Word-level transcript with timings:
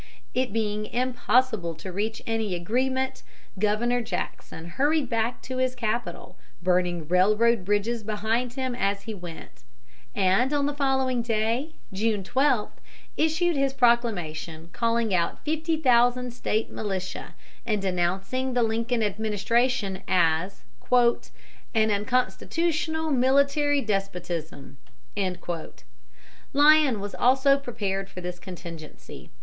It 0.33 0.51
being 0.51 0.87
impossible 0.87 1.75
to 1.75 1.91
reach 1.91 2.23
any 2.25 2.55
agreement, 2.55 3.21
Governor 3.59 4.01
Jackson 4.01 4.65
hurried 4.69 5.11
back 5.11 5.43
to 5.43 5.57
his 5.57 5.75
capital, 5.75 6.37
burning 6.63 7.07
railroad 7.07 7.63
bridges 7.63 8.01
behind 8.01 8.53
him 8.53 8.73
as 8.73 9.03
he 9.03 9.13
went, 9.13 9.61
and 10.15 10.51
on 10.53 10.65
the 10.65 10.73
following 10.73 11.21
day, 11.21 11.75
June 11.93 12.23
12, 12.23 12.71
issued 13.15 13.55
his 13.55 13.73
proclamation 13.75 14.69
calling 14.73 15.13
out 15.13 15.45
fifty 15.45 15.77
thousand 15.77 16.31
State 16.33 16.71
militia, 16.71 17.35
and 17.63 17.79
denouncing 17.83 18.55
the 18.55 18.63
Lincoln 18.63 19.03
administration 19.03 20.01
as 20.07 20.63
"an 20.91 21.19
unconstitutional 21.91 23.11
military 23.11 23.81
despotism." 23.81 24.77
Lyon 26.53 26.99
was 26.99 27.13
also 27.13 27.59
prepared 27.59 28.09
for 28.09 28.19
this 28.21 28.39
contingency. 28.39 29.29